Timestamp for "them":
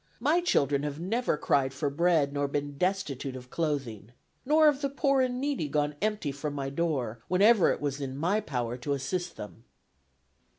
9.37-9.63